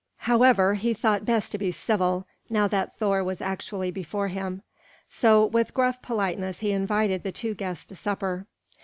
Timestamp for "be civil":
1.59-2.25